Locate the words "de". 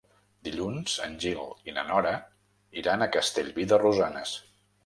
3.75-3.81